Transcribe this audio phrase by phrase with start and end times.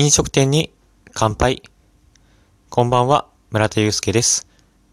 [0.00, 0.72] 飲食店に
[1.12, 1.62] 乾杯。
[2.70, 4.46] こんばんは、村田祐介です。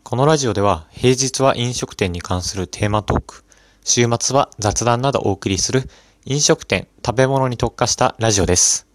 [0.04, 3.46] このラジオでは平日は飲食店に関するテーマトーク、
[3.85, 5.89] 週末は雑談などお送りする
[6.25, 8.85] 飲食店、食べ物に特化したラジオです。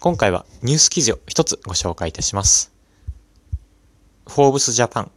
[0.00, 2.72] 今回はニュース記事を一つご紹介いたします。
[4.26, 5.10] フォーブスジャパン。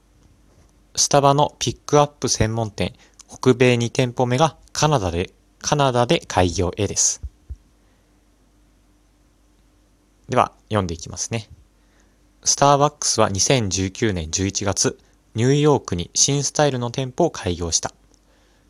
[0.93, 2.95] スタバのピックアップ専門店、
[3.29, 5.31] 北米2店舗目がカナダで、
[5.61, 7.30] カナダで開業へです。
[10.31, 11.49] では、読んでいきますね。
[12.45, 14.97] スターバックスは2019年11月、
[15.35, 17.93] ニューヨークに新スタイルの店舗を開業した。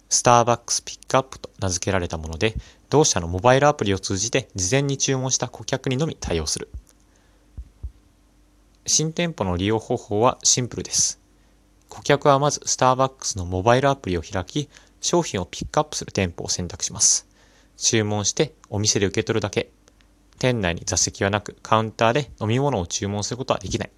[0.09, 2.55] スターバックスピックアップと名付けられたもので、
[2.89, 6.67] 同社のモバイルアプリを通じて事前に注文した顧客にのみ対応する。
[8.87, 11.19] 新店舗の利用方法はシンプルです。
[11.89, 14.67] 顧客はまずスターバックスのモバイルアプリを開き、
[14.99, 17.27] 商品をピックアップする店舗を選択します。
[17.77, 19.69] 注文してお店で受け取るだけ。
[20.41, 23.91] 店内に座席はなく、カウンターで飲み物を注文することはできない。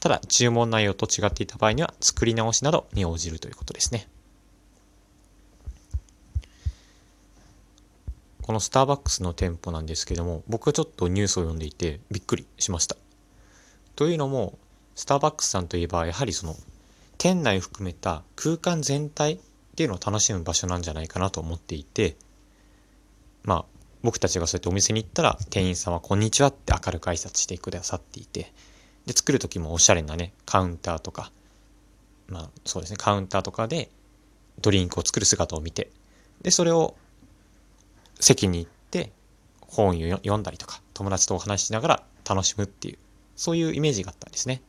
[0.00, 4.06] ただ、注文内容と違っていた場合には、作り直しなどに応じるということですね。
[8.42, 12.94] このスターバックスの店舗なんですけども、僕はちょっとニュースを読んでいてびっくりしました。
[13.96, 14.58] というのも、
[14.94, 16.54] スターバックスさんといえば、やはりその、
[17.16, 19.38] 店内を含めた空間全体っ
[19.74, 22.18] ていうのを楽しむ場所なんじゃないかなと思っていて、
[23.42, 28.52] まあ、僕たちがそうやってお店に行ったら、店員さんはこんにちはって明るく挨拶してくださっていて、
[29.06, 31.32] で、作る時もおしゃれなね、カウンターとか、
[32.28, 33.90] まあ、そうですね、カウンターとかで
[34.60, 35.90] ドリンクを作る姿を見て、
[36.42, 36.94] で、それを
[38.20, 39.12] 席に行って
[39.60, 42.98] 本を読んだりとか、友達とお話ししながら楽しむっていう、
[43.34, 44.62] そういうイメージがあったんですね。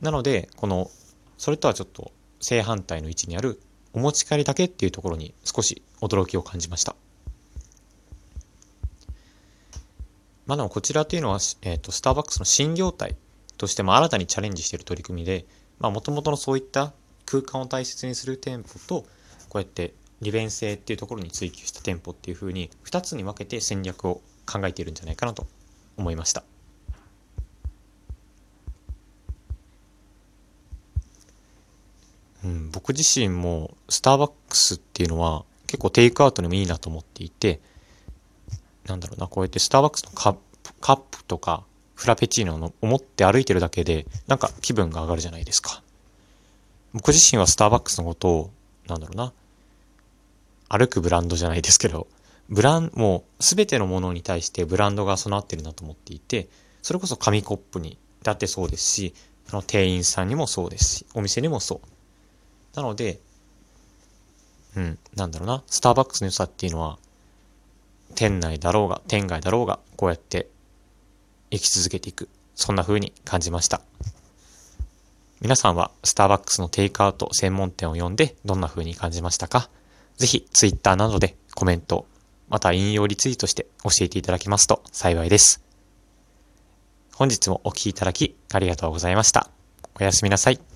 [0.00, 0.90] なので、この、
[1.38, 3.60] それとはちょっと正反対の位置にある
[3.92, 6.96] お持ち帰りだけっていうところに少し驚きを感じました。
[10.50, 13.14] まあでもこちらというのは、え、ー、と、スターバックスの新業態
[13.56, 15.46] としても新たにチャレンジしている取り組みで、
[15.78, 16.92] もともとのそういった
[17.24, 19.06] 空間を大切にする店舗と、
[19.48, 25.46] こうやって利便性っていうところに追求した店舗っていうふうに、2つに分けて戦略を考えているんじゃないかなと
[25.96, 26.42] 思いました。
[32.42, 37.60] うん、僕自身もスターバックスっていうのは結構テイクアウトにもいいなと思っていて、
[38.86, 40.40] なんだろうな、こうやってスターバックスのカップ
[40.80, 41.64] カップとか
[41.94, 45.82] フラペチーノの思って歩いてるだけでなんか気分が上がるじゃないですか。
[46.92, 48.50] 僕自身はスターバックスのことを、
[48.88, 49.32] なんだろうな、
[50.68, 52.08] 歩くブランドじゃないですけど、
[52.48, 56.48] ブラン、もうすべてのものに対してブランドが備わってるなと思っていて、
[56.82, 59.14] それこそ紙コップにだってそうですし、
[59.46, 62.76] その店員さんにもそうですし、お店にもそう。
[62.76, 63.20] なので、
[64.76, 66.98] うん、なんだろうな、スターバックスの良さっていうのは、
[68.20, 70.46] 店内だろうが、店外だろうが、こうやって
[71.50, 72.28] 生き続けていく。
[72.54, 73.80] そんな風に感じました。
[75.40, 79.70] 皆さんはスターバックスのテイクアウト専門店を読んでどんな風に感じましたか？
[80.18, 82.04] ぜひツイッターなどでコメント、
[82.50, 85.64] また引用リツイートして教えていただけますと幸いです。
[87.14, 89.48] 本日もお聴きいただきありがとうございました。
[89.98, 90.60] おやすみなさい。